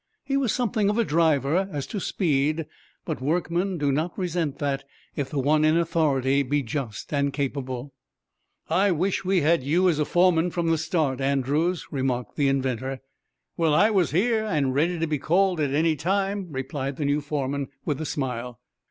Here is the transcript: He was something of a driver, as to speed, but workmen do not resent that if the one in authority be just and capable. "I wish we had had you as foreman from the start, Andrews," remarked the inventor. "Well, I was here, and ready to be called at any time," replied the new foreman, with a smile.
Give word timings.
He 0.23 0.35
was 0.35 0.51
something 0.51 0.89
of 0.89 0.97
a 0.97 1.03
driver, 1.05 1.69
as 1.71 1.85
to 1.85 1.99
speed, 1.99 2.65
but 3.05 3.21
workmen 3.21 3.77
do 3.77 3.91
not 3.91 4.17
resent 4.17 4.57
that 4.57 4.83
if 5.15 5.29
the 5.29 5.37
one 5.37 5.63
in 5.63 5.77
authority 5.77 6.41
be 6.41 6.63
just 6.63 7.13
and 7.13 7.31
capable. 7.31 7.93
"I 8.67 8.89
wish 8.89 9.23
we 9.23 9.41
had 9.41 9.59
had 9.59 9.63
you 9.63 9.87
as 9.89 9.99
foreman 9.99 10.49
from 10.49 10.69
the 10.71 10.79
start, 10.79 11.21
Andrews," 11.21 11.85
remarked 11.91 12.35
the 12.35 12.47
inventor. 12.47 12.99
"Well, 13.57 13.75
I 13.75 13.91
was 13.91 14.09
here, 14.09 14.43
and 14.43 14.73
ready 14.73 14.97
to 14.97 15.05
be 15.05 15.19
called 15.19 15.59
at 15.59 15.69
any 15.71 15.95
time," 15.95 16.47
replied 16.51 16.95
the 16.95 17.05
new 17.05 17.21
foreman, 17.21 17.67
with 17.85 18.01
a 18.01 18.05
smile. 18.07 18.59